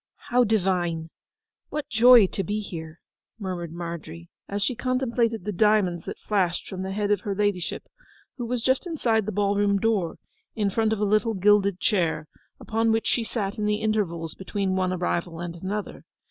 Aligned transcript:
'How 0.29 0.43
divine—what 0.43 1.87
joy 1.87 2.25
to 2.25 2.43
be 2.43 2.59
here!' 2.59 2.99
murmured 3.37 3.71
Margery, 3.71 4.31
as 4.49 4.63
she 4.63 4.73
contemplated 4.73 5.45
the 5.45 5.51
diamonds 5.51 6.05
that 6.05 6.17
flashed 6.17 6.67
from 6.67 6.81
the 6.81 6.91
head 6.91 7.11
of 7.11 7.19
her 7.19 7.35
ladyship, 7.35 7.87
who 8.37 8.47
was 8.47 8.63
just 8.63 8.87
inside 8.87 9.27
the 9.27 9.31
ball 9.31 9.55
room 9.55 9.77
door, 9.77 10.17
in 10.55 10.71
front 10.71 10.91
of 10.91 10.99
a 10.99 11.05
little 11.05 11.35
gilded 11.35 11.79
chair, 11.79 12.27
upon 12.59 12.91
which 12.91 13.05
she 13.05 13.23
sat 13.23 13.59
in 13.59 13.65
the 13.65 13.75
intervals 13.75 14.33
between 14.33 14.75
one 14.75 14.91
arrival 14.91 15.39
and 15.39 15.55
another. 15.57 16.03